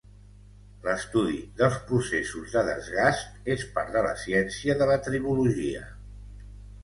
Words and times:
L'estudi 0.85 1.35
dels 1.59 1.75
processos 1.89 2.55
de 2.55 2.63
desgast 2.69 3.53
és 3.55 3.65
part 3.75 3.93
de 3.97 4.03
la 4.07 4.15
ciència 4.23 4.77
de 4.81 4.87
la 4.93 4.99
tribologia. 5.09 5.85